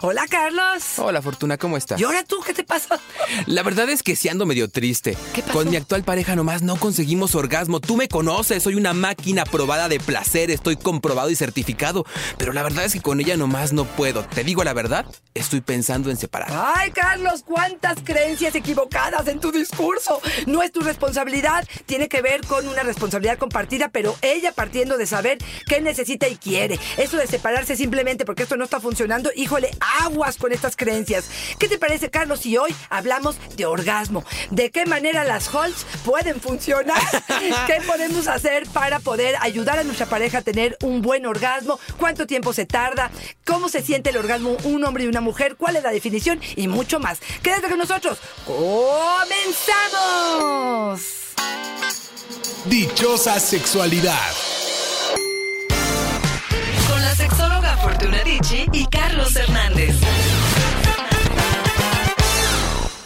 [0.00, 0.84] Hola, Carlos.
[0.98, 2.00] Hola, Fortuna, ¿cómo estás?
[2.00, 3.00] ¿Y ahora tú qué te pasa?
[3.46, 5.16] La verdad es que sí ando medio triste.
[5.34, 5.54] ¿Qué pasó?
[5.54, 7.80] Con mi actual pareja nomás no conseguimos orgasmo.
[7.80, 12.06] Tú me conoces, soy una máquina probada de placer, estoy comprobado y certificado.
[12.36, 14.24] Pero la verdad es que con ella nomás no puedo.
[14.24, 16.48] Te digo la verdad, estoy pensando en separar.
[16.52, 20.20] Ay, Carlos, cuántas creencias equivocadas en tu discurso.
[20.46, 25.08] No es tu responsabilidad, tiene que ver con una responsabilidad compartida, pero ella partiendo de
[25.08, 26.78] saber qué necesita y quiere.
[26.98, 31.26] Eso de separarse simplemente porque esto no está funcionando, híjole, aguas con estas creencias.
[31.58, 34.24] ¿Qué te parece, Carlos, si hoy hablamos de orgasmo?
[34.50, 37.00] ¿De qué manera las Holts pueden funcionar?
[37.66, 41.78] ¿Qué podemos hacer para poder ayudar a nuestra pareja a tener un buen orgasmo?
[41.98, 43.10] ¿Cuánto tiempo se tarda?
[43.44, 45.56] ¿Cómo se siente el orgasmo un hombre y una mujer?
[45.56, 46.40] ¿Cuál es la definición?
[46.56, 47.18] Y mucho más.
[47.42, 48.18] Quédate con nosotros.
[48.46, 49.68] ¡Comenzamos!
[52.66, 54.57] Dichosa sexualidad.
[57.82, 59.94] Fortuna Dicci y Carlos Hernández.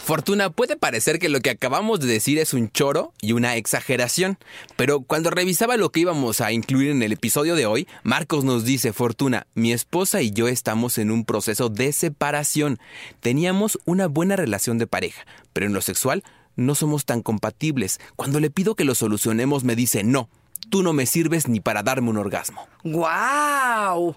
[0.03, 4.37] Fortuna, puede parecer que lo que acabamos de decir es un choro y una exageración,
[4.75, 8.65] pero cuando revisaba lo que íbamos a incluir en el episodio de hoy, Marcos nos
[8.65, 12.79] dice, Fortuna, mi esposa y yo estamos en un proceso de separación.
[13.21, 16.23] Teníamos una buena relación de pareja, pero en lo sexual
[16.55, 17.99] no somos tan compatibles.
[18.15, 20.29] Cuando le pido que lo solucionemos me dice, no,
[20.73, 22.67] tú no me sirves ni para darme un orgasmo.
[22.83, 24.07] ¡Guau!
[24.07, 24.15] O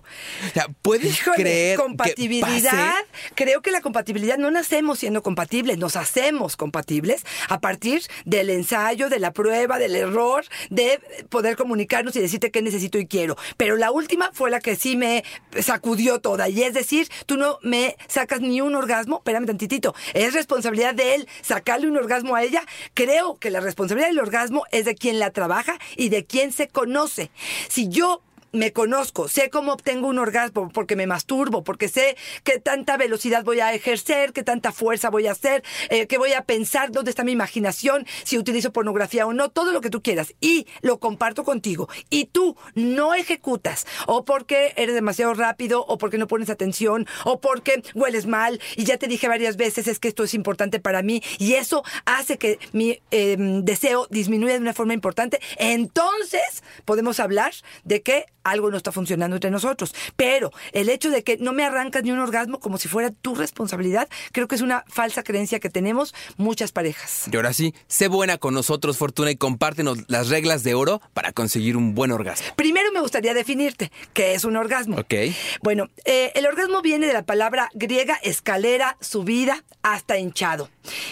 [0.54, 2.48] sea, ¿puedes Híjole, creer compatibilidad.
[2.48, 3.34] que pase?
[3.34, 9.10] Creo que la compatibilidad no nacemos siendo compatibles, nos hacemos compatibles a partir del ensayo,
[9.10, 10.98] de la prueba, del error, de
[11.28, 13.36] poder comunicarnos y decirte qué necesito y quiero.
[13.58, 15.25] Pero la última fue la que sí me
[15.60, 16.48] sacudió toda.
[16.48, 21.16] Y es decir, tú no me sacas ni un orgasmo, espérame tantitito, es responsabilidad de
[21.16, 22.62] él sacarle un orgasmo a ella.
[22.94, 26.68] Creo que la responsabilidad del orgasmo es de quien la trabaja y de quien se
[26.68, 27.30] conoce.
[27.68, 28.22] Si yo
[28.56, 33.44] me conozco, sé cómo obtengo un orgasmo porque me masturbo, porque sé qué tanta velocidad
[33.44, 37.11] voy a ejercer, qué tanta fuerza voy a hacer, eh, qué voy a pensar, dónde
[37.11, 40.34] está mi imaginación, si utilizo pornografía o no, todo lo que tú quieras.
[40.41, 41.89] Y lo comparto contigo.
[42.11, 47.41] Y tú no ejecutas, o porque eres demasiado rápido, o porque no pones atención, o
[47.41, 51.03] porque hueles mal, y ya te dije varias veces, es que esto es importante para
[51.03, 57.21] mí, y eso hace que mi eh, deseo disminuya de una forma importante, entonces podemos
[57.21, 57.53] hablar
[57.84, 59.94] de que algo no está funcionando entre nosotros.
[60.16, 63.34] Pero el hecho de que no me arrancas ni un orgasmo como si fuera tu
[63.34, 67.24] responsabilidad, creo que es una falsa creencia que tenemos muchas parejas.
[67.30, 71.32] Y ahora sí, sé buena con nosotros, Fortuna, y compártenos las reglas de oro para
[71.32, 72.46] conseguir un buen orgasmo.
[72.56, 74.96] Primero me gustaría definirte qué es un orgasmo.
[74.96, 75.14] Ok.
[75.62, 80.68] Bueno, eh, el orgasmo viene de la palabra griega escalera, subida, hasta hinchado.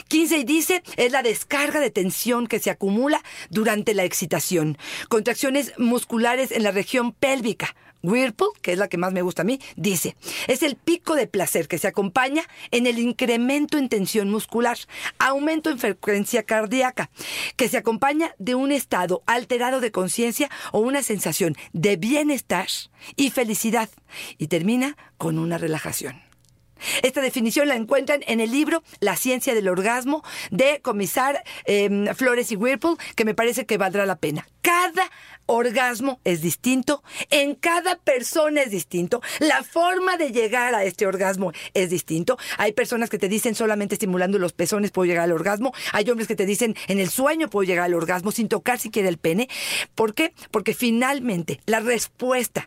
[0.09, 4.79] 15 y dice es la descarga de tensión que se acumula durante la excitación.
[5.09, 7.75] Contracciones musculares en la región pélvica.
[8.03, 10.15] Whirlpool, que es la que más me gusta a mí, dice,
[10.47, 14.77] es el pico de placer que se acompaña en el incremento en tensión muscular,
[15.19, 17.09] aumento en frecuencia cardíaca,
[17.57, 22.69] que se acompaña de un estado alterado de conciencia o una sensación de bienestar
[23.17, 23.89] y felicidad,
[24.37, 26.34] y termina con una relajación.
[27.03, 32.53] Esta definición la encuentran en el libro La ciencia del orgasmo de Comisar eh, Flores
[32.53, 34.47] y Whirlpool, que me parece que valdrá la pena.
[34.63, 35.11] Cada
[35.47, 41.53] orgasmo es distinto, en cada persona es distinto, la forma de llegar a este orgasmo
[41.75, 42.39] es distinto.
[42.57, 46.29] Hay personas que te dicen solamente estimulando los pezones puedo llegar al orgasmo, hay hombres
[46.29, 49.49] que te dicen en el sueño puedo llegar al orgasmo sin tocar siquiera el pene.
[49.95, 50.33] ¿Por qué?
[50.51, 52.67] Porque finalmente la respuesta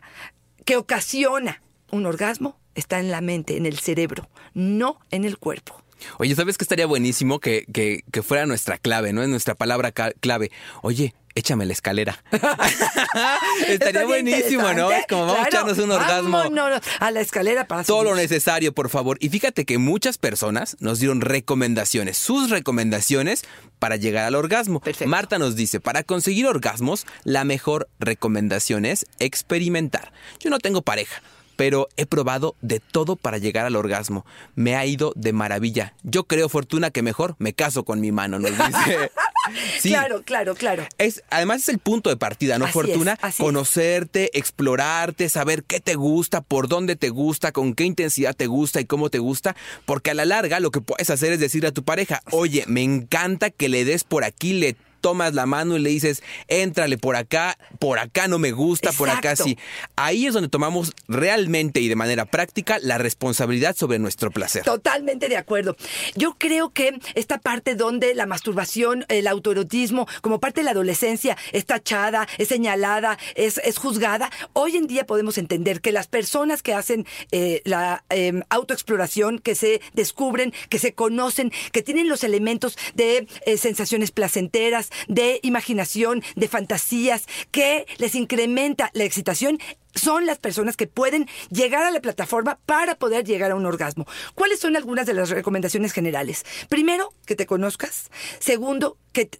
[0.64, 5.82] que ocasiona un orgasmo está en la mente, en el cerebro, no en el cuerpo.
[6.18, 9.22] Oye, ¿sabes qué estaría buenísimo que, que, que fuera nuestra clave, ¿no?
[9.22, 10.50] Es nuestra palabra clave.
[10.82, 12.22] Oye, échame la escalera.
[13.68, 14.90] estaría buenísimo, ¿no?
[14.90, 16.38] Es como vamos a echarnos un orgasmo.
[16.38, 19.16] Vámonos a la escalera para Todo lo necesario, por favor.
[19.20, 23.44] Y fíjate que muchas personas nos dieron recomendaciones, sus recomendaciones
[23.78, 24.80] para llegar al orgasmo.
[24.80, 25.08] Perfecto.
[25.08, 30.12] Marta nos dice, para conseguir orgasmos, la mejor recomendación es experimentar.
[30.40, 31.22] Yo no tengo pareja,
[31.58, 34.24] pero he probado de todo para llegar al orgasmo.
[34.54, 35.92] Me ha ido de maravilla.
[36.04, 39.10] Yo creo, Fortuna, que mejor me caso con mi mano, nos dice
[39.80, 39.88] Sí.
[39.88, 40.86] Claro, claro, claro.
[40.98, 43.14] Es, además es el punto de partida, ¿no, Así Fortuna?
[43.14, 43.44] es, así es.
[43.44, 48.80] Conocerte, explorarte, saber qué te gusta, por dónde te gusta, con qué intensidad te gusta
[48.80, 51.72] y cómo te gusta, porque a la larga lo que puedes hacer es decirle a
[51.72, 55.80] tu pareja, oye, me encanta que le des por aquí, le tomas la mano y
[55.80, 59.58] le dices, éntrale por acá, por acá no me gusta, por acá sí.
[59.96, 64.64] Ahí es donde tomamos realmente y de manera práctica la responsabilidad sobre nuestro placer.
[64.64, 65.76] Totalmente de acuerdo.
[66.14, 71.36] Yo creo que esta parte donde la masturbación, el autoerotismo, como parte de la adolescencia,
[71.52, 76.62] es tachada, es señalada, es, es juzgada, hoy en día podemos entender que las personas
[76.62, 82.24] que hacen eh, la eh, autoexploración, que se descubren, que se conocen, que tienen los
[82.24, 89.58] elementos de eh, sensaciones placenteras, de imaginación, de fantasías, que les incrementa la excitación,
[89.94, 94.06] son las personas que pueden llegar a la plataforma para poder llegar a un orgasmo.
[94.34, 96.44] ¿Cuáles son algunas de las recomendaciones generales?
[96.68, 98.10] Primero, que te conozcas.
[98.38, 99.30] Segundo, que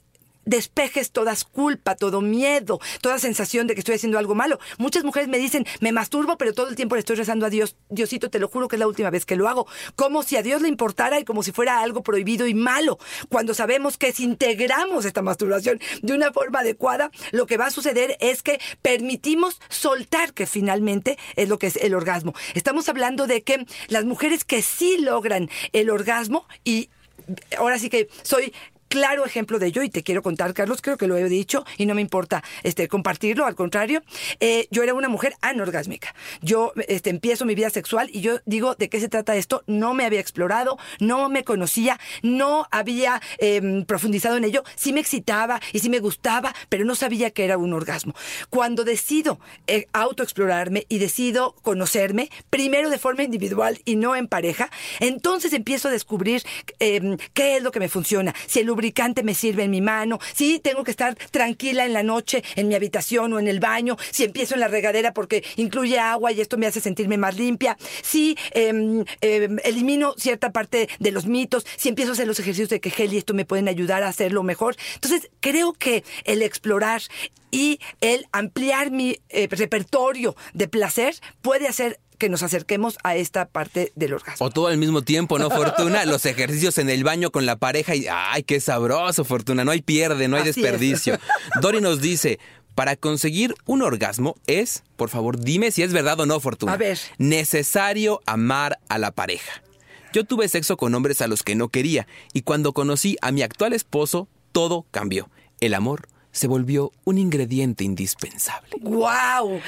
[0.48, 4.58] despejes todas culpa, todo miedo, toda sensación de que estoy haciendo algo malo.
[4.78, 7.76] Muchas mujeres me dicen, me masturbo, pero todo el tiempo le estoy rezando a Dios.
[7.90, 9.66] Diosito, te lo juro que es la última vez que lo hago.
[9.94, 12.98] Como si a Dios le importara y como si fuera algo prohibido y malo.
[13.28, 17.70] Cuando sabemos que si integramos esta masturbación de una forma adecuada, lo que va a
[17.70, 22.34] suceder es que permitimos soltar, que finalmente es lo que es el orgasmo.
[22.54, 26.88] Estamos hablando de que las mujeres que sí logran el orgasmo y
[27.58, 28.54] ahora sí que soy
[28.88, 31.86] claro ejemplo de ello y te quiero contar, Carlos, creo que lo he dicho y
[31.86, 34.02] no me importa este, compartirlo, al contrario,
[34.40, 36.14] eh, yo era una mujer anorgásmica.
[36.42, 39.62] Yo este, empiezo mi vida sexual y yo digo, ¿de qué se trata esto?
[39.66, 45.00] No me había explorado, no me conocía, no había eh, profundizado en ello, sí me
[45.00, 48.14] excitaba y sí me gustaba, pero no sabía que era un orgasmo.
[48.50, 54.70] Cuando decido eh, autoexplorarme y decido conocerme, primero de forma individual y no en pareja,
[55.00, 56.42] entonces empiezo a descubrir
[56.80, 60.20] eh, qué es lo que me funciona, si el lubricante me sirve en mi mano,
[60.34, 63.96] si tengo que estar tranquila en la noche en mi habitación o en el baño,
[64.12, 67.76] si empiezo en la regadera porque incluye agua y esto me hace sentirme más limpia,
[68.02, 72.68] si eh, eh, elimino cierta parte de los mitos, si empiezo a hacer los ejercicios
[72.68, 74.76] de Kegel y esto me pueden ayudar a hacerlo mejor.
[74.94, 77.02] Entonces, creo que el explorar
[77.50, 83.46] y el ampliar mi eh, repertorio de placer puede hacer que nos acerquemos a esta
[83.46, 84.46] parte del orgasmo.
[84.46, 86.04] O todo al mismo tiempo, ¿no, Fortuna?
[86.04, 89.64] Los ejercicios en el baño con la pareja y ¡ay, qué sabroso, Fortuna!
[89.64, 90.56] No hay pierde, no hay Así es.
[90.56, 91.18] desperdicio.
[91.62, 92.38] Dori nos dice,
[92.74, 96.74] para conseguir un orgasmo es, por favor, dime si es verdad o no, Fortuna.
[96.74, 96.98] A ver.
[97.18, 99.62] Necesario amar a la pareja.
[100.12, 103.42] Yo tuve sexo con hombres a los que no quería y cuando conocí a mi
[103.42, 105.30] actual esposo, todo cambió.
[105.60, 108.68] El amor se volvió un ingrediente indispensable.
[108.80, 109.60] ¡Wow!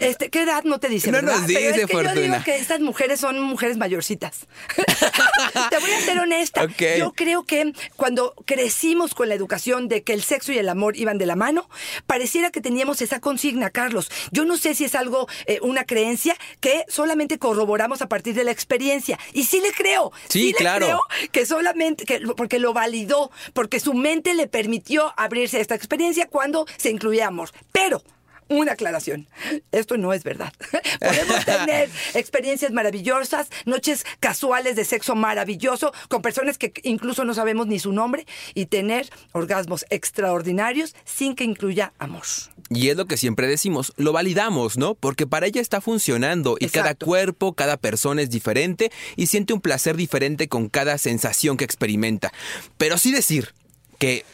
[0.00, 1.12] Este, ¿Qué edad no te dice?
[1.12, 1.38] No verdad?
[1.38, 2.20] nos Pero dice, es que Yo Fortuna.
[2.20, 4.48] digo que estas mujeres son mujeres mayorcitas.
[5.70, 6.66] te voy a ser honesta.
[6.98, 10.96] Yo creo que cuando crecimos con la educación de que el sexo y el amor
[10.96, 11.68] iban de la mano,
[12.08, 14.10] pareciera que teníamos esa consigna, Carlos.
[14.32, 18.42] Yo no sé si es algo, eh, una creencia que solamente corroboramos a partir de
[18.42, 19.20] la experiencia.
[19.32, 20.10] Y sí le creo.
[20.28, 20.84] Sí, le claro.
[20.84, 25.76] creo que solamente, que, porque lo validó, porque su mente le permitió abrirse a esta
[25.76, 27.50] experiencia cuando se incluía amor.
[27.72, 28.02] Pero,
[28.48, 29.28] una aclaración,
[29.72, 30.52] esto no es verdad.
[31.00, 37.66] Podemos tener experiencias maravillosas, noches casuales de sexo maravilloso, con personas que incluso no sabemos
[37.66, 42.24] ni su nombre, y tener orgasmos extraordinarios sin que incluya amor.
[42.70, 44.94] Y es lo que siempre decimos, lo validamos, ¿no?
[44.94, 49.60] Porque para ella está funcionando y cada cuerpo, cada persona es diferente y siente un
[49.60, 52.32] placer diferente con cada sensación que experimenta.
[52.76, 53.54] Pero sí decir
[53.98, 54.24] que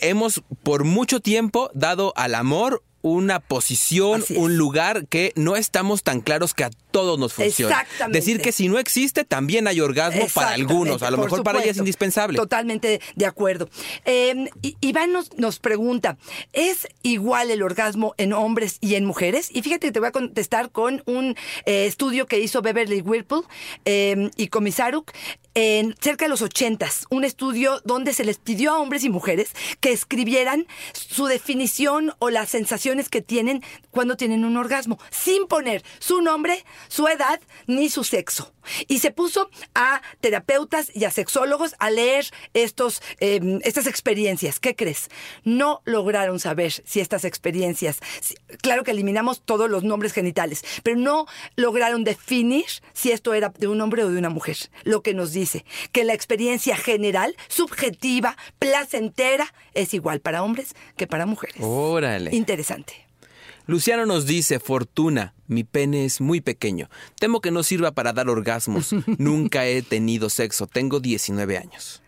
[0.00, 6.20] hemos por mucho tiempo dado al amor una posición, un lugar que no estamos tan
[6.20, 7.82] claros que a todos nos funciona.
[7.82, 8.18] Exactamente.
[8.18, 11.02] Decir que si no existe, también hay orgasmo para algunos.
[11.02, 12.36] A lo mejor para ella es indispensable.
[12.36, 13.68] Totalmente de acuerdo.
[14.04, 14.50] Eh,
[14.80, 16.18] Iván nos, nos pregunta,
[16.52, 19.50] ¿es igual el orgasmo en hombres y en mujeres?
[19.52, 21.36] Y fíjate que te voy a contestar con un
[21.66, 23.44] eh, estudio que hizo Beverly Whirlpool
[23.84, 25.12] eh, y Comisaruk
[25.60, 29.56] en cerca de los ochentas, un estudio donde se les pidió a hombres y mujeres
[29.80, 35.82] que escribieran su definición o las sensaciones que tienen cuando tienen un orgasmo, sin poner
[35.98, 38.52] su nombre, su edad ni su sexo.
[38.86, 44.60] Y se puso a terapeutas y a sexólogos a leer estos, eh, estas experiencias.
[44.60, 45.08] ¿Qué crees?
[45.44, 50.96] No lograron saber si estas experiencias, si- claro que eliminamos todos los nombres genitales, pero
[50.96, 54.56] no lograron definir si esto era de un hombre o de una mujer.
[54.84, 61.06] Lo que nos dice que la experiencia general, subjetiva, placentera, es igual para hombres que
[61.06, 61.56] para mujeres.
[61.60, 62.34] Órale.
[62.34, 63.07] Interesante.
[63.68, 66.88] Luciano nos dice, Fortuna, mi pene es muy pequeño.
[67.20, 68.94] Temo que no sirva para dar orgasmos.
[69.18, 70.66] Nunca he tenido sexo.
[70.66, 72.02] Tengo 19 años.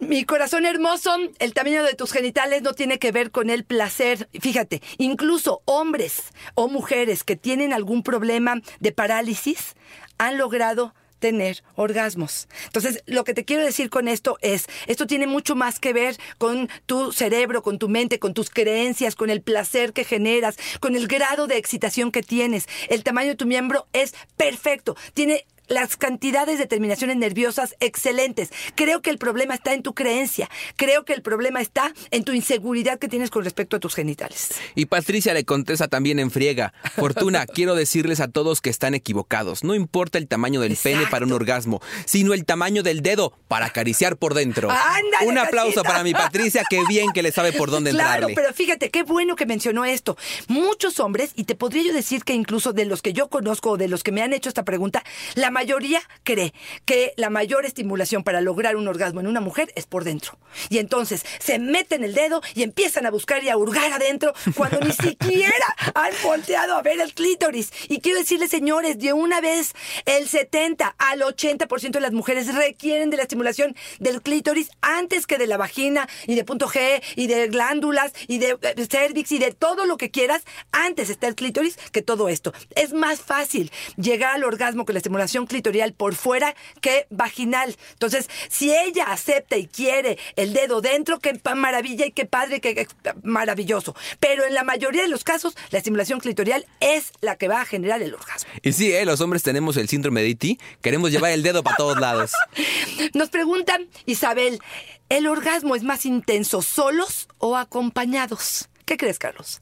[0.00, 4.30] Mi corazón hermoso, el tamaño de tus genitales no tiene que ver con el placer.
[4.40, 6.22] Fíjate, incluso hombres
[6.54, 9.74] o mujeres que tienen algún problema de parálisis
[10.16, 12.48] han logrado tener orgasmos.
[12.66, 16.16] Entonces, lo que te quiero decir con esto es, esto tiene mucho más que ver
[16.38, 20.96] con tu cerebro, con tu mente, con tus creencias, con el placer que generas, con
[20.96, 22.66] el grado de excitación que tienes.
[22.88, 24.96] El tamaño de tu miembro es perfecto.
[25.14, 28.50] Tiene las cantidades de terminaciones nerviosas excelentes.
[28.74, 30.48] Creo que el problema está en tu creencia.
[30.76, 34.50] Creo que el problema está en tu inseguridad que tienes con respecto a tus genitales.
[34.74, 36.72] Y Patricia le contesta también en friega.
[36.96, 39.64] Fortuna, quiero decirles a todos que están equivocados.
[39.64, 43.66] No importa el tamaño del pene para un orgasmo, sino el tamaño del dedo para
[43.66, 44.70] acariciar por dentro.
[44.70, 48.34] ¡Ándale, un aplauso para mi Patricia, qué bien que le sabe por dónde Claro, entrarle.
[48.34, 50.16] pero fíjate, qué bueno que mencionó esto.
[50.48, 53.76] Muchos hombres, y te podría yo decir que incluso de los que yo conozco o
[53.76, 56.52] de los que me han hecho esta pregunta, la mayoría cree
[56.84, 60.38] que la mayor estimulación para lograr un orgasmo en una mujer es por dentro.
[60.68, 64.78] Y entonces se meten el dedo y empiezan a buscar y a hurgar adentro cuando
[64.80, 67.72] ni siquiera han volteado a ver el clítoris.
[67.88, 69.72] Y quiero decirles, señores, de una vez
[70.04, 75.38] el 70 al 80% de las mujeres requieren de la estimulación del clítoris antes que
[75.38, 79.38] de la vagina y de punto G y de glándulas y de eh, cervix y
[79.38, 80.42] de todo lo que quieras.
[80.72, 82.52] Antes está el clítoris que todo esto.
[82.74, 87.76] Es más fácil llegar al orgasmo con la estimulación clitorial por fuera que vaginal.
[87.92, 92.74] Entonces, si ella acepta y quiere el dedo dentro, qué maravilla y qué padre, qué,
[92.74, 92.86] qué
[93.22, 93.94] maravilloso.
[94.20, 97.64] Pero en la mayoría de los casos, la estimulación clitorial es la que va a
[97.64, 98.50] generar el orgasmo.
[98.62, 99.04] Y sí, ¿eh?
[99.04, 100.58] los hombres tenemos el síndrome de E.T.
[100.82, 102.32] Queremos llevar el dedo para todos lados.
[103.14, 104.60] Nos preguntan, Isabel,
[105.08, 108.68] ¿el orgasmo es más intenso solos o acompañados?
[108.84, 109.60] ¿Qué crees, Carlos?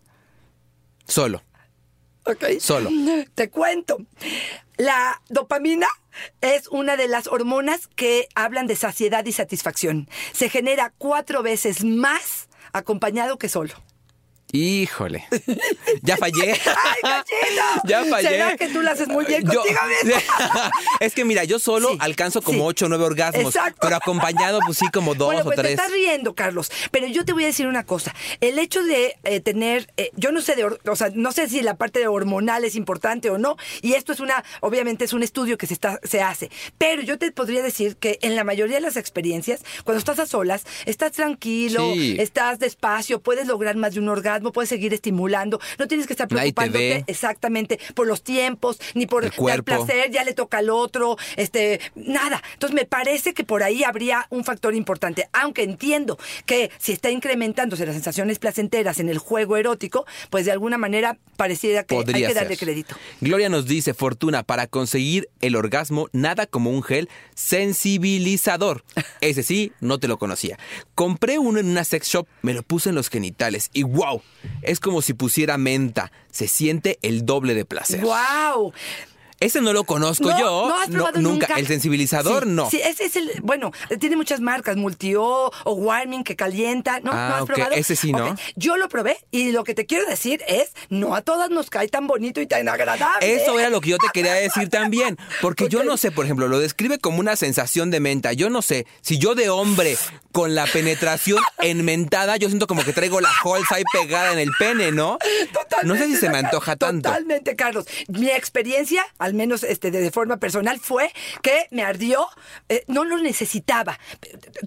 [1.06, 1.42] Solo.
[2.26, 2.44] Ok.
[2.60, 2.90] Solo.
[3.34, 3.98] Te cuento.
[4.76, 5.86] La dopamina
[6.40, 10.08] es una de las hormonas que hablan de saciedad y satisfacción.
[10.32, 13.74] Se genera cuatro veces más acompañado que solo.
[14.52, 15.26] Híjole.
[16.02, 16.52] Ya fallé.
[16.52, 17.62] ¡Ay, cochino!
[17.84, 18.28] Ya fallé.
[18.28, 20.20] ¿Será que tú lo haces muy bien Yo- contigo mismo?
[21.00, 22.64] es que mira, yo solo Sí, alcanzo como sí.
[22.66, 23.44] 8 o 9 orgasmos.
[23.54, 23.78] Exacto.
[23.82, 25.74] Pero acompañado, pues sí, como dos bueno, o pues te tres.
[25.74, 26.70] estás riendo, Carlos.
[26.90, 28.14] Pero yo te voy a decir una cosa.
[28.40, 31.62] El hecho de eh, tener, eh, yo no sé de, o sea, no sé si
[31.62, 33.56] la parte hormonal es importante o no.
[33.82, 36.50] Y esto es una, obviamente es un estudio que se está, se hace.
[36.78, 40.26] Pero yo te podría decir que en la mayoría de las experiencias, cuando estás a
[40.26, 42.16] solas, estás tranquilo, Sí.
[42.20, 45.60] estás despacio, puedes lograr más de un orgasmo, puedes seguir estimulando.
[45.78, 50.32] No tienes que estar preocupándote exactamente por los tiempos, ni por El placer, ya le
[50.34, 52.42] toca al otro, este, nada.
[52.54, 57.10] Entonces me parece que por ahí habría un factor importante, aunque entiendo que si está
[57.10, 62.16] incrementándose las sensaciones placenteras en el juego erótico, pues de alguna manera pareciera que Podría
[62.16, 62.42] hay que ser.
[62.42, 62.96] darle crédito.
[63.20, 68.84] Gloria nos dice, Fortuna, para conseguir el orgasmo, nada como un gel sensibilizador.
[69.20, 70.58] Ese sí, no te lo conocía.
[70.94, 74.22] Compré uno en una sex shop, me lo puse en los genitales y wow,
[74.62, 76.12] es como si pusiera menta.
[76.30, 78.00] Se siente el doble de placer.
[78.00, 78.72] ¡Wow!
[79.40, 80.68] Ese no lo conozco No, yo.
[80.68, 81.46] ¿no has probado nunca.
[81.48, 81.60] nunca?
[81.60, 82.70] El sensibilizador, Sí, no.
[82.70, 83.30] Sí, ese es el.
[83.42, 87.00] Bueno, tiene muchas marcas, Multio o Warming que calienta.
[87.00, 87.74] ¿No, Ah, ¿no has ok, probado?
[87.74, 88.34] ese sí, ¿no?
[88.56, 91.88] Yo lo probé y lo que te quiero decir es: no a todas nos cae
[91.88, 93.34] tan bonito y tan agradable.
[93.34, 95.18] Eso era lo que yo te quería decir también.
[95.42, 98.32] Porque yo no sé, por ejemplo, lo describe como una sensación de menta.
[98.32, 99.96] Yo no sé, si yo de hombre
[100.32, 104.50] con la penetración enmentada, yo siento como que traigo la holz ahí pegada en el
[104.58, 105.18] pene, ¿no?
[105.82, 107.08] No sé si se me antoja tanto.
[107.08, 107.86] Totalmente, Carlos.
[108.08, 112.26] Mi experiencia, al menos este, de, de forma personal, fue que me ardió,
[112.68, 113.98] eh, no lo necesitaba.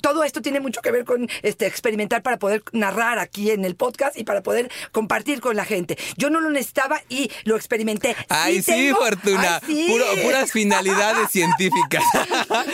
[0.02, 3.76] Todo esto tiene mucho que ver con este, experimentar para poder narrar aquí en el
[3.76, 5.98] podcast y para poder compartir con la gente.
[6.18, 8.16] Yo no lo necesitaba y lo experimenté.
[8.30, 9.60] Ay, sí, tengo- Fortuna.
[9.64, 9.88] Ay, sí.
[9.90, 12.04] Puro- puras finalidades científicas.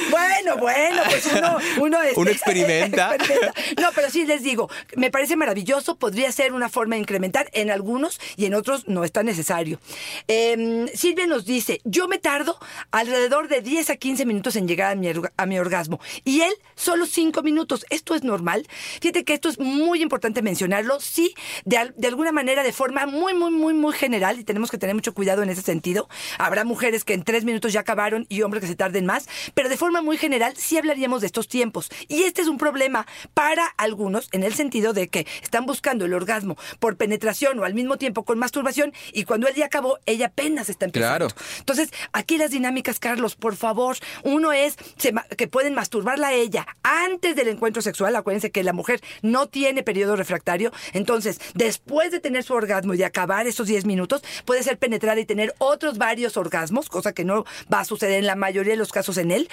[0.09, 3.15] Bueno, bueno, pues uno, uno, este, Uno experimenta.
[3.15, 3.53] experimenta.
[3.81, 7.69] No, pero sí les digo, me parece maravilloso, podría ser una forma de incrementar en
[7.71, 9.79] algunos y en otros no es tan necesario.
[10.27, 12.57] Eh, Silvia nos dice, yo me tardo
[12.91, 16.53] alrededor de 10 a 15 minutos en llegar a mi, a mi orgasmo y él
[16.75, 17.85] solo 5 minutos.
[17.89, 18.67] ¿Esto es normal?
[19.01, 21.33] Fíjate que esto es muy importante mencionarlo, sí,
[21.65, 24.95] de, de alguna manera, de forma muy, muy, muy, muy general y tenemos que tener
[24.95, 26.07] mucho cuidado en ese sentido.
[26.37, 29.69] Habrá mujeres que en 3 minutos ya acabaron y hombres que se tarden más, pero
[29.69, 31.89] de forma muy general sí hablaríamos de estos tiempos.
[32.07, 36.13] Y este es un problema para algunos en el sentido de que están buscando el
[36.13, 40.27] orgasmo por penetración o al mismo tiempo con masturbación y cuando él ya acabó, ella
[40.27, 41.27] apenas está empezando.
[41.27, 41.41] Claro.
[41.65, 43.97] Entonces, aquí las dinámicas, Carlos, por favor.
[44.23, 48.15] Uno es se que pueden masturbarla a ella antes del encuentro sexual.
[48.15, 50.71] Acuérdense que la mujer no tiene periodo refractario.
[50.93, 55.19] Entonces, después de tener su orgasmo y de acabar esos 10 minutos, puede ser penetrada
[55.19, 58.77] y tener otros varios orgasmos, cosa que no va a suceder en la mayoría de
[58.77, 59.49] los casos en él.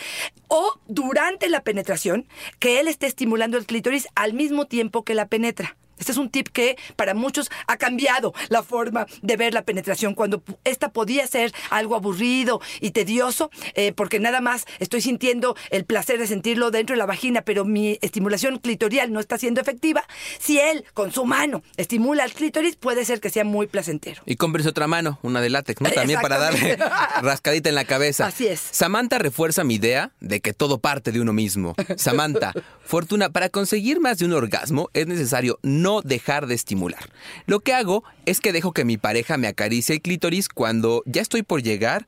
[0.48, 2.26] O durante la penetración,
[2.58, 5.78] que él esté estimulando el clítoris al mismo tiempo que la penetra.
[5.98, 10.14] Este es un tip que para muchos ha cambiado la forma de ver la penetración.
[10.14, 15.84] Cuando esta podía ser algo aburrido y tedioso, eh, porque nada más estoy sintiendo el
[15.84, 20.04] placer de sentirlo dentro de la vagina, pero mi estimulación clitorial no está siendo efectiva.
[20.38, 24.22] Si él con su mano estimula el clítoris, puede ser que sea muy placentero.
[24.26, 25.90] Y cómprese otra mano, una de látex, ¿no?
[25.90, 26.76] También para darle
[27.22, 28.26] rascadita en la cabeza.
[28.26, 28.60] Así es.
[28.60, 31.74] Samantha refuerza mi idea de que todo parte de uno mismo.
[31.96, 32.52] Samantha,
[32.84, 37.10] Fortuna, para conseguir más de un orgasmo es necesario no dejar de estimular.
[37.46, 41.20] Lo que hago es que dejo que mi pareja me acaricie el clítoris cuando ya
[41.20, 42.06] estoy por llegar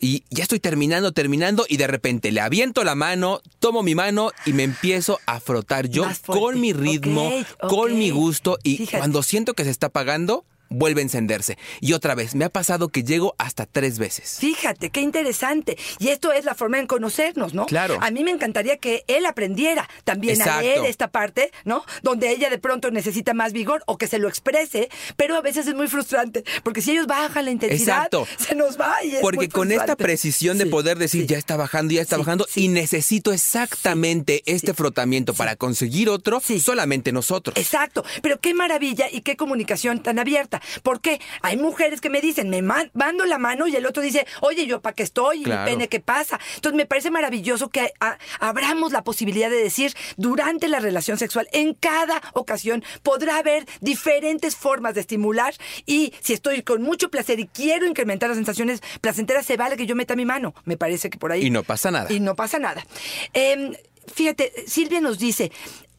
[0.00, 4.30] y ya estoy terminando, terminando y de repente le aviento la mano, tomo mi mano
[4.44, 7.30] y me empiezo a frotar yo con mi ritmo,
[7.68, 8.98] con mi gusto y Fíjate.
[8.98, 11.58] cuando siento que se está apagando, vuelve a encenderse.
[11.80, 14.36] Y otra vez, me ha pasado que llego hasta tres veces.
[14.40, 15.76] Fíjate, qué interesante.
[15.98, 17.66] Y esto es la forma en conocernos, ¿no?
[17.66, 17.98] Claro.
[18.00, 21.84] A mí me encantaría que él aprendiera también a leer esta parte, ¿no?
[22.02, 25.66] Donde ella de pronto necesita más vigor o que se lo exprese, pero a veces
[25.66, 28.26] es muy frustrante, porque si ellos bajan la intensidad, Exacto.
[28.38, 31.26] se nos va y es Porque muy con esta precisión de Sí, poder decir sí.
[31.28, 36.40] ya está bajando, ya está Sí, bajando y necesito exactamente este frotamiento para conseguir otro,
[36.40, 37.56] solamente nosotros.
[37.56, 40.55] Exacto, pero qué maravilla y qué comunicación tan abierta.
[40.82, 44.26] Porque hay mujeres que me dicen, me man- mando la mano y el otro dice,
[44.40, 46.38] oye, yo para qué estoy, y mi pene, ¿qué pasa?
[46.56, 51.48] Entonces me parece maravilloso que a- abramos la posibilidad de decir, durante la relación sexual,
[51.52, 55.54] en cada ocasión podrá haber diferentes formas de estimular
[55.86, 59.86] y si estoy con mucho placer y quiero incrementar las sensaciones placenteras, se vale que
[59.86, 60.54] yo meta mi mano.
[60.64, 61.46] Me parece que por ahí...
[61.46, 62.12] Y no pasa nada.
[62.12, 62.86] Y no pasa nada.
[63.32, 63.74] Em,
[64.12, 65.50] fíjate, Silvia nos dice,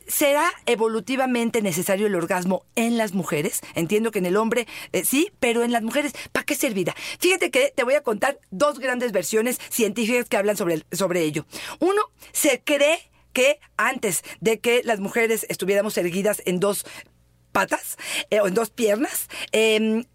[0.08, 3.62] ¿será evolutivamente necesario el orgasmo en las mujeres?
[3.76, 6.96] Entiendo que en el hombre eh, sí, pero en las mujeres, ¿para qué servirá?
[7.20, 11.46] Fíjate que te voy a contar dos grandes versiones científicas que hablan sobre, sobre ello.
[11.80, 16.86] Uno, se cree que antes de que las mujeres estuviéramos erguidas en dos
[17.52, 17.98] patas
[18.30, 20.06] eh, o en dos piernas, em,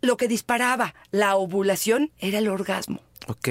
[0.00, 3.48] lo que disparaba la ovulación era el orgasmo Ok.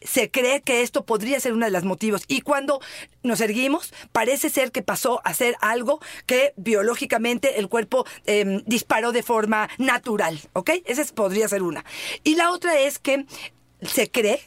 [0.00, 2.22] se cree que esto podría ser uno de los motivos.
[2.28, 2.80] Y cuando
[3.22, 9.12] nos erguimos, parece ser que pasó a ser algo que biológicamente el cuerpo eh, disparó
[9.12, 10.40] de forma natural.
[10.52, 10.70] ¿Ok?
[10.86, 11.84] Esa es- podría ser una.
[12.24, 13.26] Y la otra es que
[13.82, 14.40] se cree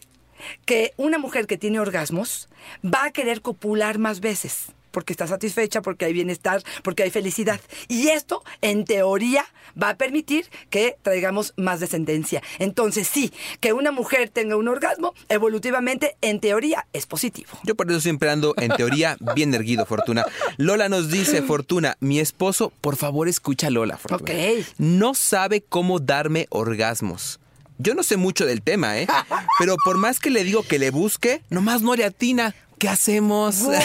[0.66, 2.50] que una mujer que tiene orgasmos
[2.84, 4.68] va a querer copular más veces.
[4.92, 7.60] Porque está satisfecha, porque hay bienestar, porque hay felicidad.
[7.88, 9.46] Y esto, en teoría,
[9.82, 12.42] va a permitir que traigamos más descendencia.
[12.60, 17.50] Entonces, sí, que una mujer tenga un orgasmo, evolutivamente, en teoría, es positivo.
[17.64, 20.26] Yo por eso siempre ando, en teoría, bien erguido, Fortuna.
[20.58, 24.32] Lola nos dice, Fortuna, mi esposo, por favor escucha a Lola, Fortuna.
[24.32, 24.66] Ok.
[24.78, 27.40] No sabe cómo darme orgasmos.
[27.78, 29.08] Yo no sé mucho del tema, ¿eh?
[29.60, 32.54] Pero por más que le digo que le busque, nomás no le atina.
[32.82, 33.60] ¿Qué hacemos?
[33.60, 33.78] ¡Guau!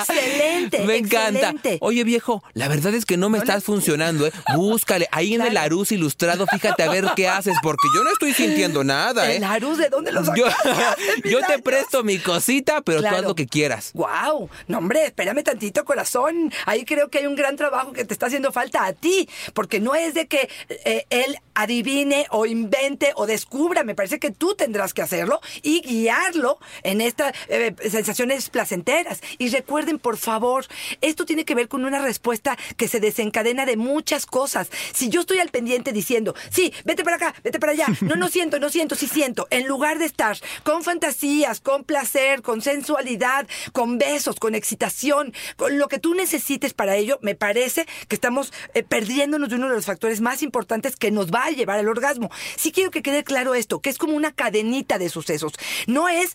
[0.00, 1.38] Excelente, Me encanta.
[1.50, 1.76] excelente.
[1.82, 4.32] Oye, viejo, la verdad es que no me No le- estás funcionando, ¿eh?
[4.56, 5.06] Búscale.
[5.12, 5.66] Ahí en el Claro.
[5.66, 9.36] Arús ilustrado, fíjate a ver qué haces, porque yo no estoy sintiendo nada, ¿eh?
[9.36, 10.70] ¿El Arús de dónde lo Yo, sacaste?
[11.24, 11.60] yo te Milagros.
[11.62, 13.28] presto mi cosita, pero tú haz Claro.
[13.28, 13.90] lo que quieras.
[13.92, 16.50] Wow, no hombre, espérame tantito corazón.
[16.64, 19.78] Ahí creo que hay un gran trabajo que te está haciendo falta a ti, porque
[19.78, 20.48] no es de que
[20.86, 25.82] eh, él adivine o invente o descubra, me parece que tú tendrás que hacerlo y
[25.82, 29.20] guiarlo en estas eh, sensaciones placenteras.
[29.38, 30.66] Y recuerden, por favor,
[31.00, 34.70] esto tiene que ver con una respuesta que se desencadena de muchas cosas.
[34.92, 38.28] Si yo estoy al pendiente diciendo, sí, vete para acá, vete para allá, no, no
[38.28, 43.46] siento, no siento, sí siento, en lugar de estar con fantasías, con placer, con sensualidad,
[43.72, 48.52] con besos, con excitación, con lo que tú necesites para ello, me parece que estamos
[48.74, 51.88] eh, perdiéndonos de uno de los factores más importantes que nos va a llevar al
[51.88, 52.30] orgasmo.
[52.56, 55.52] Sí quiero que quede claro esto, que es como una cadenita de sucesos.
[55.86, 56.34] No es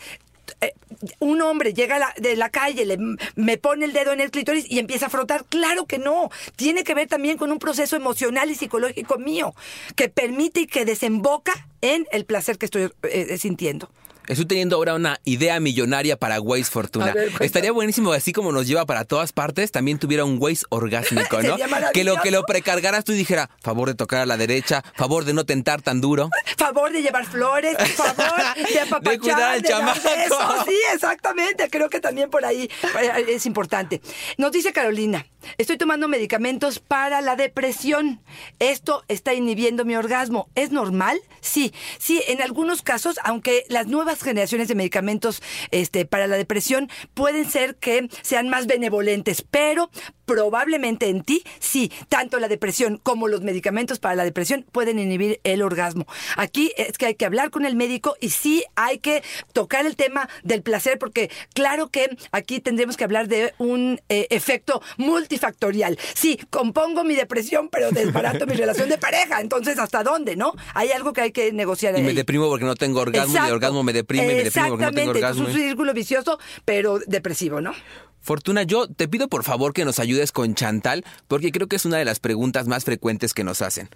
[1.20, 2.98] un hombre llega la- de la calle, le,
[3.36, 5.46] me pone el dedo en el clítoris y empieza a frotar.
[5.46, 6.30] Claro que no.
[6.56, 9.54] Tiene que ver también con un proceso emocional y psicológico mío
[9.96, 13.90] que permite y que desemboca en el placer que estoy eh, sintiendo.
[14.28, 17.14] Estoy teniendo ahora una idea millonaria para Waze Fortuna.
[17.14, 17.32] Ver.
[17.40, 21.56] Estaría buenísimo, así como nos lleva para todas partes, también tuviera un Waze orgásmico, ¿no?
[21.94, 25.26] Que lo que lo precargaras tú y dijera, favor de tocar a la derecha, favor
[25.26, 26.30] de no tentar tan duro.
[26.58, 28.34] Favor de llevar flores, favor
[28.72, 30.00] de apapachar, De cuidar al de chamaco.
[30.04, 30.66] besos.
[30.66, 31.70] Sí, exactamente.
[31.70, 34.02] Creo que también por ahí eh, es importante.
[34.38, 35.28] Nos dice Carolina,
[35.60, 38.20] estoy tomando medicamentos para la depresión.
[38.58, 40.50] Esto está inhibiendo mi orgasmo.
[40.56, 41.20] ¿Es normal?
[41.42, 46.90] Sí, sí, en algunos casos, aunque las nuevas generaciones de medicamentos este, para la depresión
[47.14, 49.90] pueden ser que sean más benevolentes, pero
[50.26, 55.40] probablemente en ti, sí, tanto la depresión como los medicamentos para la depresión pueden inhibir
[55.44, 56.06] el orgasmo.
[56.36, 59.24] Aquí es que hay que hablar con el médico y sí hay que
[59.54, 64.28] tocar el tema del placer, porque claro que aquí tendremos que hablar de un eh,
[64.32, 65.98] efecto multifactorial.
[66.14, 69.42] Sí, compongo mi depresión, pero desbarato mi relación de pareja.
[69.42, 70.54] Entonces, ¿hasta dónde, no?
[70.74, 72.16] Hay algo que hay que negociar Y me ahí.
[72.16, 74.92] deprimo porque no tengo orgasmo, y el orgasmo me deprime, y me deprimo porque no
[74.92, 75.48] tengo Exactamente, orgasmo.
[75.48, 77.74] es un círculo vicioso, pero depresivo, ¿no?
[78.22, 81.86] Fortuna, yo te pido por favor que nos ayudes con Chantal, porque creo que es
[81.86, 83.90] una de las preguntas más frecuentes que nos hacen.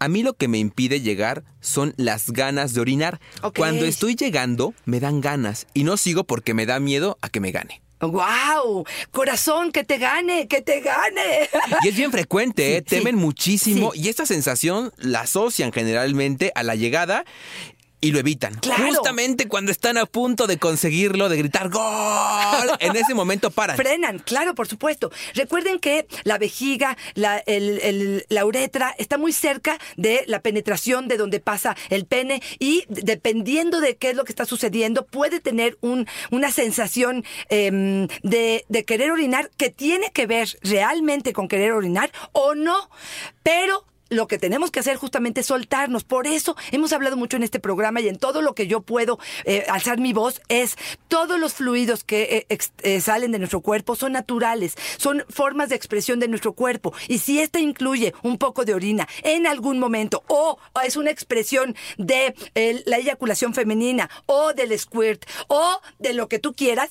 [0.00, 3.20] A mí lo que me impide llegar son las ganas de orinar.
[3.56, 7.40] Cuando estoy llegando, me dan ganas y no sigo porque me da miedo a que
[7.40, 7.80] me gane.
[8.00, 8.84] ¡Wow!
[9.10, 11.48] Corazón, que te gane, que te gane.
[11.82, 12.84] Y es bien frecuente, ¿eh?
[12.86, 13.02] Sí, sí.
[13.02, 14.00] temen muchísimo Sí.
[14.02, 17.24] y esta sensación la asocian generalmente a la llegada
[18.00, 18.54] y lo evitan.
[18.56, 18.86] Claro.
[18.86, 22.70] Justamente cuando están a punto de conseguirlo, de gritar ¡Gol!
[22.80, 23.76] En ese momento paran.
[23.76, 25.10] Frenan, claro, por supuesto.
[25.34, 31.08] Recuerden que la vejiga, la, el- el- la uretra está muy cerca de la penetración
[31.08, 35.40] de donde pasa el pene y dependiendo de qué es lo que está sucediendo, puede
[35.40, 41.48] tener un, una sensación em, de, de querer orinar que tiene que ver realmente con
[41.48, 42.90] querer orinar o no,
[43.42, 46.04] pero lo que tenemos que hacer justamente es soltarnos.
[46.04, 49.18] Por eso hemos hablado mucho en este programa y en todo lo que yo puedo
[49.44, 50.76] eh, alzar mi voz es
[51.08, 55.76] todos los fluidos que eh, eh, salen de nuestro cuerpo son naturales, son formas de
[55.76, 56.92] expresión de nuestro cuerpo.
[57.08, 61.74] Y si esta incluye un poco de orina en algún momento o es una expresión
[61.98, 62.34] de
[62.86, 66.90] la eyaculación femenina o del squirt o de lo que tú quieras,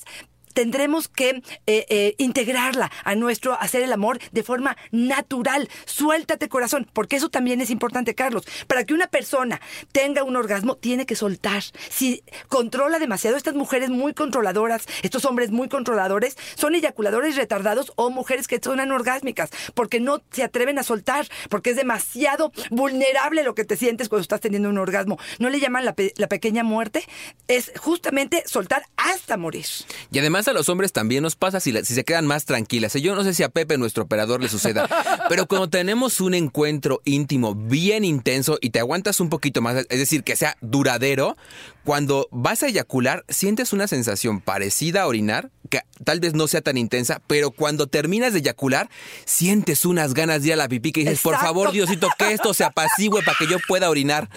[0.55, 5.69] tendremos que eh, eh, integrarla a nuestro hacer el amor de forma natural.
[5.85, 8.45] Suéltate corazón, porque eso también es importante, Carlos.
[8.65, 11.61] Para que una persona tenga un orgasmo, tiene que soltar.
[11.89, 18.09] Si controla demasiado, estas mujeres muy controladoras, estos hombres muy controladores, son eyaculadores retardados o
[18.09, 23.55] mujeres que son anorgásmicas, porque no se atreven a soltar, porque es demasiado vulnerable lo
[23.55, 25.19] que te sientes cuando estás teniendo un orgasmo.
[25.39, 27.03] ¿No le llaman la, pe- la pequeña muerte?
[27.49, 29.65] Es justamente soltar hasta morir.
[30.11, 32.93] Y además a los hombres también nos pasa si, la- si se quedan más tranquilas.
[32.93, 34.87] Yo no sé si a Pepe, nuestro operador, le suceda,
[35.29, 39.99] pero cuando tenemos un encuentro íntimo bien intenso y te aguantas un poquito más, es
[39.99, 41.35] decir, que sea duradero,
[41.83, 46.61] cuando vas a eyacular sientes una sensación parecida a orinar, que tal vez no sea
[46.61, 48.89] tan intensa, pero cuando terminas de eyacular
[49.25, 52.53] sientes unas ganas de ir a la pipí que dices, por favor, Diosito, que esto
[52.53, 54.29] se apacigüe para que yo pueda orinar.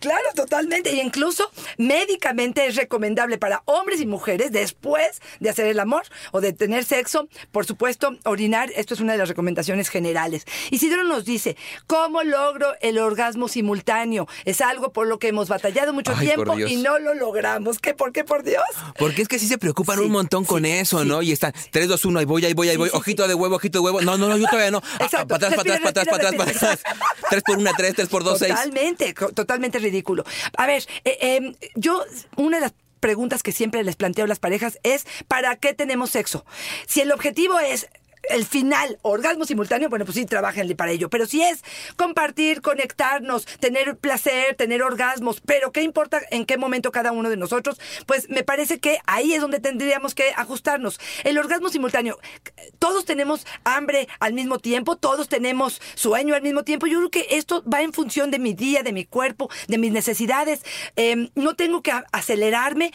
[0.00, 0.92] Claro, totalmente.
[0.94, 6.40] Y incluso médicamente es recomendable para hombres y mujeres después de hacer el amor o
[6.40, 8.70] de tener sexo, por supuesto, orinar.
[8.76, 10.44] Esto es una de las recomendaciones generales.
[10.70, 14.26] Isidro nos dice, ¿cómo logro el orgasmo simultáneo?
[14.44, 17.78] Es algo por lo que hemos batallado mucho Ay, tiempo y no lo logramos.
[17.78, 17.94] ¿Qué?
[17.94, 18.24] ¿Por qué?
[18.24, 18.64] Por Dios.
[18.98, 21.22] Porque es que sí se preocupan Sí, un montón con eso, sí, ¿no?
[21.22, 22.90] Y están 3, 2, 1, ahí voy, ahí voy, ahí voy.
[22.90, 24.00] sí, ojito de huevo, ojito de huevo.
[24.02, 24.82] No, no, no, yo todavía no.
[24.98, 25.28] Ah, Exacto.
[25.28, 26.96] Para atrás, para atrás, para atrás, para atrás, para respira, atrás.
[27.30, 28.50] 3 por 1, 3, 3 por 2, 6.
[28.52, 30.24] Totalmente, totalmente ridículo.
[30.56, 32.04] A ver, eh, eh, yo,
[32.36, 36.10] una de las preguntas que siempre les planteo a las parejas es, ¿para qué tenemos
[36.10, 36.44] sexo?
[36.86, 37.88] Si el objetivo es
[38.30, 41.08] el final, orgasmo simultáneo, bueno, pues sí, trabajenle para ello.
[41.08, 41.62] Pero si es
[41.96, 47.36] compartir, conectarnos, tener placer, tener orgasmos, pero ¿qué importa en qué momento cada uno de
[47.36, 47.80] nosotros?
[48.06, 50.98] Pues me parece que ahí es donde tendríamos que ajustarnos.
[51.24, 52.18] El orgasmo simultáneo,
[52.78, 56.86] todos tenemos hambre al mismo tiempo, todos tenemos sueño al mismo tiempo.
[56.86, 59.92] Yo creo que esto va en función de mi día, de mi cuerpo, de mis
[59.92, 60.62] necesidades.
[60.96, 62.92] Eh, no tengo que acelerarme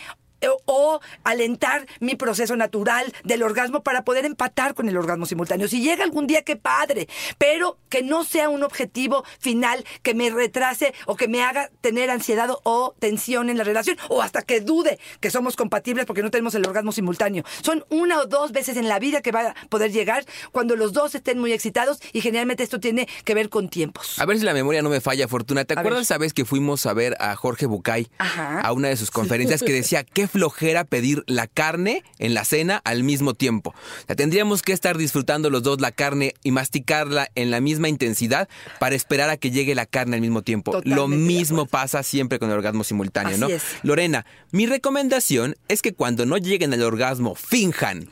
[0.66, 5.68] o alentar mi proceso natural del orgasmo para poder empatar con el orgasmo simultáneo.
[5.68, 10.30] Si llega algún día, qué padre, pero que no sea un objetivo final que me
[10.30, 14.62] retrase o que me haga tener ansiedad o tensión en la relación o hasta que
[14.62, 17.44] dude que somos compatibles porque no tenemos el orgasmo simultáneo.
[17.62, 20.94] Son una o dos veces en la vida que va a poder llegar cuando los
[20.94, 24.20] dos estén muy excitados y generalmente esto tiene que ver con tiempos.
[24.20, 25.66] A ver si la memoria no me falla, Fortuna.
[25.66, 26.04] ¿Te A acuerdas ver.
[26.04, 28.62] esa vez que fuimos a ver a Jorge Bucay Ajá.
[28.62, 32.82] a una de sus conferencias que decía, qué flojera pedir la carne en la cena
[32.84, 33.72] al mismo tiempo.
[33.72, 37.90] O sea, tendríamos que estar disfrutando los dos la carne y masticarla en la misma
[37.90, 38.48] intensidad
[38.80, 40.72] para esperar a que llegue la carne al mismo tiempo.
[40.72, 43.48] Totalmente Lo mismo pasa siempre con el orgasmo simultáneo, Así ¿no?
[43.48, 43.64] es.
[43.84, 48.10] Lorena, mi recomendación es que cuando no lleguen al orgasmo, finjan.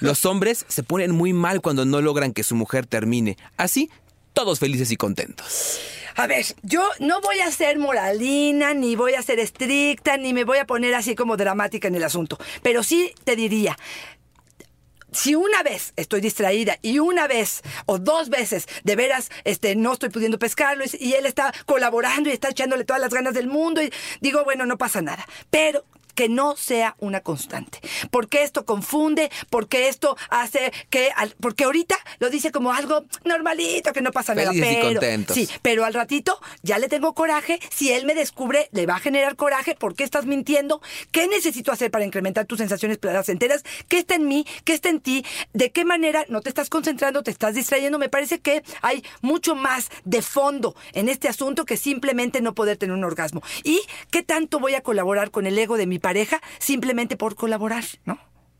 [0.00, 3.36] Los hombres se ponen muy mal cuando no logran que su mujer termine.
[3.56, 3.90] Así,
[4.34, 5.78] todos felices y contentos.
[6.16, 10.44] A ver, yo no voy a ser moralina, ni voy a ser estricta, ni me
[10.44, 12.38] voy a poner así como dramática en el asunto.
[12.62, 13.76] Pero sí te diría,
[15.12, 19.92] si una vez estoy distraída y una vez o dos veces de veras este, no
[19.92, 23.46] estoy pudiendo pescarlo y, y él está colaborando y está echándole todas las ganas del
[23.46, 25.26] mundo y digo, bueno, no pasa nada.
[25.50, 27.80] Pero que no sea una constante.
[28.10, 33.92] Porque esto confunde, porque esto hace que, al- porque ahorita lo dice como algo normalito,
[33.92, 34.52] que no pasa nada.
[34.52, 35.34] Pero, contentos.
[35.34, 37.58] Sí, pero al ratito ya le tengo coraje.
[37.70, 39.74] Si él me descubre, le va a generar coraje.
[39.74, 40.80] ¿Por qué estás mintiendo?
[41.10, 43.64] ¿Qué necesito hacer para incrementar tus sensaciones placenteras?
[43.88, 44.46] ¿Qué está en mí?
[44.64, 45.24] ¿Qué está en ti?
[45.52, 47.22] ¿De qué manera no te estás concentrando?
[47.22, 47.98] ¿Te estás distrayendo?
[47.98, 52.76] Me parece que hay mucho más de fondo en este asunto que simplemente no poder
[52.76, 53.42] tener un orgasmo.
[53.64, 57.84] ¿Y qué tanto voy a colaborar con el ego de mi pareja simplemente por colaborar?
[58.04, 58.16] ¿No?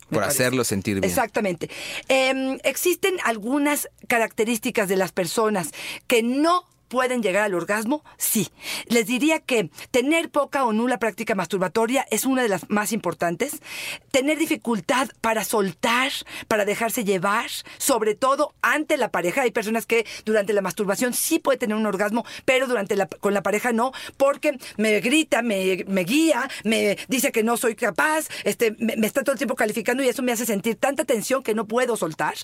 [0.08, 0.42] Me Por parece.
[0.44, 1.04] hacerlo sentir bien.
[1.04, 1.68] Exactamente.
[2.08, 5.70] Eh, existen algunas características de las personas
[6.06, 8.50] que no pueden llegar al orgasmo, sí.
[8.86, 13.62] Les diría que tener poca o nula práctica masturbatoria es una de las más importantes.
[14.10, 16.12] Tener dificultad para soltar,
[16.48, 19.40] para dejarse llevar, sobre todo ante la pareja.
[19.40, 23.32] Hay personas que durante la masturbación sí puede tener un orgasmo, pero durante la, con
[23.32, 28.28] la pareja no, porque me grita, me, me guía, me dice que no soy capaz,
[28.44, 31.42] este, me, me está todo el tiempo calificando y eso me hace sentir tanta tensión
[31.42, 32.34] que no puedo soltar.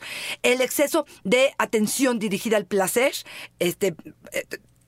[0.43, 3.13] El exceso de atención dirigida al placer,
[3.59, 3.95] este,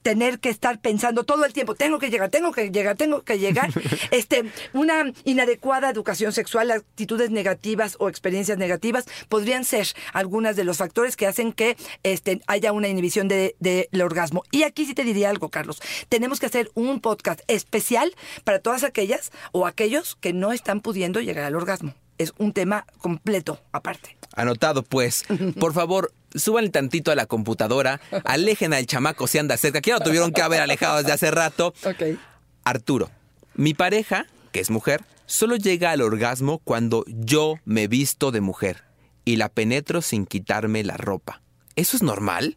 [0.03, 3.39] tener que estar pensando todo el tiempo, tengo que llegar, tengo que llegar, tengo que
[3.39, 3.69] llegar,
[4.11, 10.79] este, una inadecuada educación sexual, actitudes negativas o experiencias negativas podrían ser algunas de los
[10.79, 14.43] factores que hacen que este, haya una inhibición de- del orgasmo.
[14.51, 18.85] Y aquí sí te diría algo, Carlos, tenemos que hacer un podcast especial para todas
[18.85, 21.95] aquellas o aquellos que no están pudiendo llegar al orgasmo.
[22.17, 24.17] Es un tema completo aparte.
[24.35, 25.25] Anotado, pues.
[25.61, 29.99] Por favor, suban tantito a la computadora, alejen al chamaco si anda cerca, que ya
[29.99, 31.75] lo tuvieron que haber alejado desde hace rato.
[31.85, 32.19] Ok.
[32.65, 33.11] Arturo,
[33.55, 38.85] mi pareja, que es mujer, solo llega al orgasmo cuando yo me visto de mujer
[39.25, 41.43] y la penetro sin quitarme la ropa.
[41.77, 42.57] ¿Eso es normal?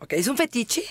[0.00, 0.82] Ok, es un fetiche.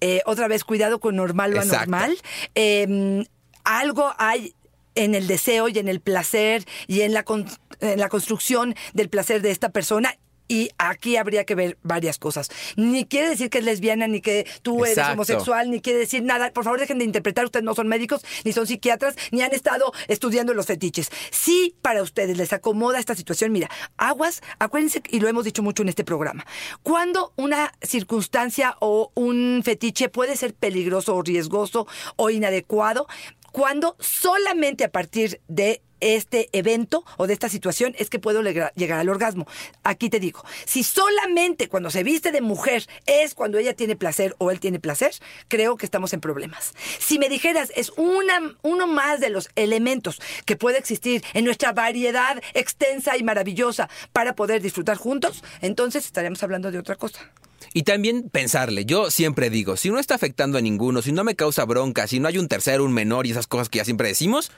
[0.00, 2.16] Eh, otra vez, cuidado con normal o anormal.
[2.54, 3.24] Eh,
[3.64, 4.54] algo hay
[4.94, 7.46] en el deseo y en el placer y en la, con-
[7.80, 10.14] en la construcción del placer de esta persona.
[10.48, 12.50] Y aquí habría que ver varias cosas.
[12.76, 15.14] Ni quiere decir que es lesbiana, ni que tú eres Exacto.
[15.14, 16.50] homosexual, ni quiere decir nada.
[16.52, 17.44] Por favor, dejen de interpretar.
[17.44, 21.10] Ustedes no son médicos, ni son psiquiatras, ni han estado estudiando los fetiches.
[21.30, 25.82] Si para ustedes les acomoda esta situación, mira, aguas, acuérdense, y lo hemos dicho mucho
[25.82, 26.46] en este programa,
[26.82, 33.06] cuando una circunstancia o un fetiche puede ser peligroso o riesgoso o inadecuado,
[33.52, 38.98] cuando solamente a partir de este evento o de esta situación es que puedo llegar
[38.98, 39.46] al orgasmo.
[39.82, 44.34] Aquí te digo, si solamente cuando se viste de mujer es cuando ella tiene placer
[44.38, 45.12] o él tiene placer,
[45.48, 46.74] creo que estamos en problemas.
[46.98, 51.72] Si me dijeras, es una, uno más de los elementos que puede existir en nuestra
[51.72, 57.30] variedad extensa y maravillosa para poder disfrutar juntos, entonces estaríamos hablando de otra cosa.
[57.72, 61.34] Y también pensarle, yo siempre digo, si no está afectando a ninguno, si no me
[61.34, 64.08] causa bronca, si no hay un tercero, un menor y esas cosas que ya siempre
[64.08, 64.52] decimos,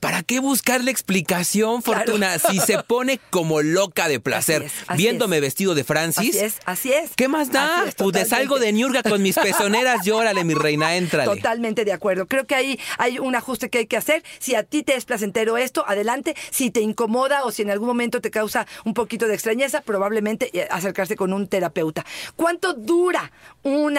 [0.00, 2.00] ¿para qué buscarle explicación, Claro.
[2.04, 2.38] Fortuna?
[2.38, 5.42] Si se pone como loca de placer, Así es, así viéndome es.
[5.42, 6.34] vestido de Francis.
[6.36, 7.10] Así es, así es.
[7.16, 7.84] ¿Qué más da?
[7.86, 8.72] Es, pues de salgo de.
[8.72, 11.30] Niurga con mis pezoneras, llórale, mi reina, éntrale.
[11.34, 12.26] Totalmente de acuerdo.
[12.26, 14.22] Creo que ahí hay un ajuste que hay que hacer.
[14.38, 16.34] Si a ti te es placentero esto, adelante.
[16.50, 20.50] Si te incomoda o si en algún momento te causa un poquito de extrañeza, probablemente
[20.56, 22.06] eh, acercarse con un terapeuta.
[22.36, 23.32] ¿Cuánto dura
[23.62, 23.98] un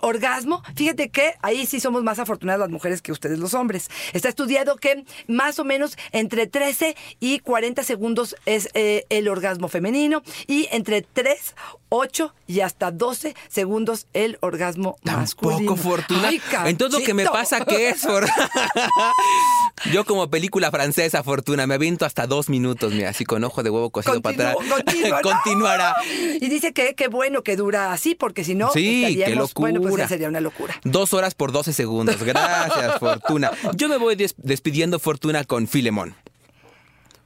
[0.00, 0.62] orgasmo?
[0.74, 3.88] Fíjate que ahí sí somos más afortunadas las mujeres que ustedes los hombres.
[4.12, 9.68] Está estudiado que más o menos entre 13 y 40 segundos es eh, el orgasmo
[9.68, 11.54] femenino y entre 3,
[11.88, 15.58] 8 y hasta 12 segundos el orgasmo masculino.
[15.74, 16.28] Tampoco fortuna.
[16.28, 18.26] Ay, Entonces lo que me pasa que es for-
[19.92, 23.70] Yo como película francesa, Fortuna, me aviento hasta dos minutos, mira, así con ojo de
[23.70, 24.56] huevo cocido para atrás.
[24.56, 25.22] continúa, no.
[25.36, 25.94] Continuará.
[26.40, 28.82] Y dice que qué bueno que dura así, porque si no, Sí,
[29.16, 30.04] qué estaríamos- bueno, pues locura.
[30.04, 30.80] ya sería una locura.
[30.84, 32.22] Dos horas por 12 segundos.
[32.22, 33.50] Gracias, Fortuna.
[33.74, 35.15] Yo me voy des- despidiendo, Fortuna,
[35.46, 36.14] con Filemón.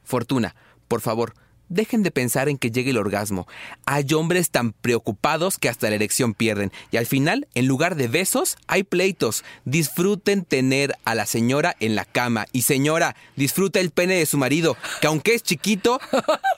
[0.03, 0.55] Fortuna,
[0.87, 1.33] por favor,
[1.69, 3.47] dejen de pensar en que llegue el orgasmo.
[3.85, 6.71] Hay hombres tan preocupados que hasta la erección pierden.
[6.91, 9.43] Y al final, en lugar de besos, hay pleitos.
[9.65, 12.45] Disfruten tener a la señora en la cama.
[12.51, 15.99] Y señora, disfruta el pene de su marido, que aunque es chiquito,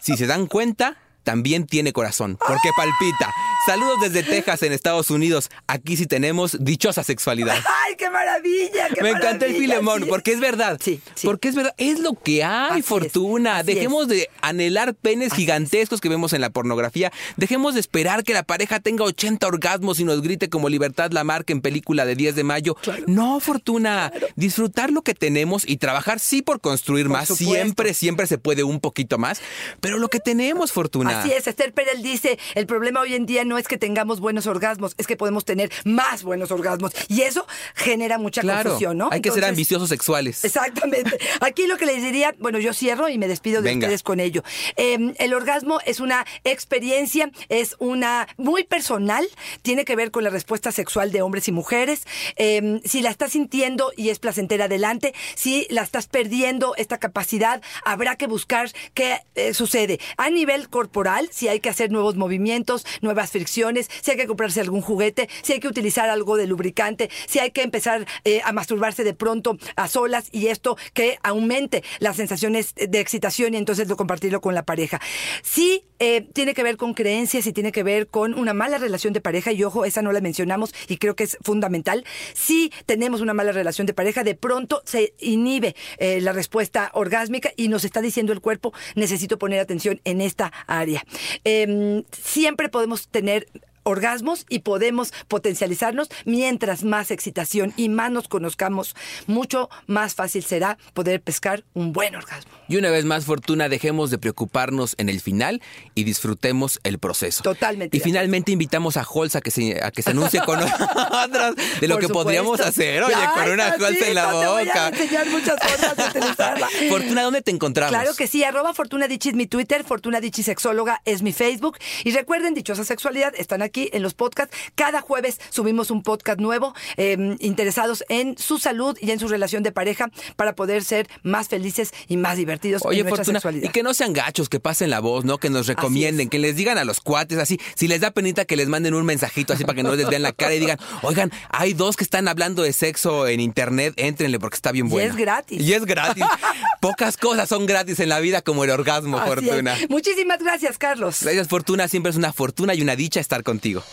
[0.01, 3.29] si se dan cuenta, también tiene corazón, porque palpita.
[3.65, 5.49] Saludos desde Texas, en Estados Unidos.
[5.67, 7.55] Aquí sí tenemos dichosa sexualidad.
[7.87, 8.89] ¡Ay, qué maravilla!
[8.93, 10.09] qué Me encanta el filemón, sí.
[10.09, 10.79] porque es verdad.
[10.83, 11.25] Sí, sí.
[11.25, 11.73] Porque es verdad.
[11.77, 13.63] Es lo que hay, Así Fortuna.
[13.63, 17.13] Dejemos de anhelar penes gigantescos que vemos en la pornografía.
[17.37, 21.23] Dejemos de esperar que la pareja tenga 80 orgasmos y nos grite como Libertad la
[21.23, 22.75] marca en película de 10 de mayo.
[23.07, 24.11] No, Fortuna.
[24.35, 27.29] Disfrutar lo que tenemos y trabajar sí por construir más.
[27.29, 27.53] supuesto.
[27.53, 29.41] Siempre, siempre se puede un poquito más.
[29.79, 31.21] Pero lo que tenemos, Fortuna.
[31.21, 34.47] Así es, Esther Perel dice, el problema hoy en día no es que tengamos buenos
[34.47, 36.91] orgasmos, es que podemos tener más buenos orgasmos.
[37.07, 39.09] Y eso genera mucha Claro, confusión, ¿no?
[39.11, 40.43] hay que ser ambiciosos sexuales.
[40.43, 41.17] Exactamente.
[41.41, 43.87] Aquí lo que les diría, bueno, yo cierro y me despido de Venga.
[43.87, 44.43] ustedes con ello.
[44.77, 49.25] Eh, el orgasmo es una experiencia, es una muy personal,
[49.61, 52.05] tiene que ver con la respuesta sexual de hombres y mujeres.
[52.37, 55.13] Eh, si la estás sintiendo y es placentera, adelante.
[55.35, 59.99] Si la estás perdiendo, esta capacidad, habrá que buscar qué eh, sucede.
[60.17, 64.81] A nivel corporal, si hay que hacer nuevos movimientos, nuevas si hay que comprarse algún
[64.81, 69.03] juguete, si hay que utilizar algo de lubricante, si hay que empezar eh, a masturbarse
[69.03, 73.95] de pronto a solas y esto que aumente las sensaciones de excitación y entonces lo
[73.95, 74.99] compartirlo con la pareja.
[75.41, 79.13] Sí eh, tiene que ver con creencias y tiene que ver con una mala relación
[79.13, 82.03] de pareja y ojo, esa no la mencionamos y creo que es fundamental.
[82.33, 87.51] Si tenemos una mala relación de pareja, de pronto se inhibe eh, la respuesta orgásmica
[87.55, 91.05] y nos está diciendo el cuerpo, necesito poner atención en esta área.
[91.45, 98.27] Em, siempre podemos tener it orgasmos y podemos potencializarnos mientras más excitación y más nos
[98.27, 98.95] conozcamos,
[99.27, 102.51] mucho más fácil será poder pescar un buen orgasmo.
[102.67, 105.61] Y una vez más, Fortuna, dejemos de preocuparnos en el final
[105.95, 107.43] y disfrutemos el proceso.
[107.43, 110.59] Totalmente Y finalmente invitamos a Holz a que se, a que se anuncie con
[111.23, 113.03] otras de lo Por que podríamos hacer.
[113.03, 114.87] Oye, con una Holz en la Tantito, te voy a boca.
[114.89, 116.69] enseñar muchas formas de utilizarla.
[116.89, 117.91] Fortuna, ¿dónde te encontramos?
[117.93, 121.77] Claro que sí, arroba Fortuna Dichi es mi Twitter, Fortuna Dichi Sexóloga es mi Facebook.
[122.03, 124.55] Y recuerden, Dichosa Sexualidad, están aquí en los podcasts.
[124.75, 129.63] Cada jueves subimos un podcast nuevo, eh, interesados en su salud y en su relación
[129.63, 133.69] de pareja para poder ser más felices y más divertidos Oye, en nuestra Fortuna, sexualidad.
[133.69, 135.37] y que no sean gachos, que pasen la voz, ¿no?
[135.37, 136.31] Que nos recomienden, es.
[136.31, 139.05] que les digan a los cuates así, si les da penita que les manden un
[139.05, 142.03] mensajito así para que no les vean la cara y digan, oigan, hay dos que
[142.03, 145.09] están hablando de sexo en internet, éntrenle porque está bien Y bueno.
[145.09, 145.61] es gratis.
[145.61, 146.23] Y es gratis.
[146.81, 149.45] Pocas cosas son gratis en la vida como el orgasmo, Así es.
[149.45, 149.75] Fortuna.
[149.89, 151.19] Muchísimas gracias, Carlos.
[151.21, 151.87] Gracias, Fortuna.
[151.87, 153.43] Siempre es una fortuna y una dicha estar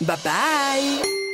[0.01, 1.30] Bye bye.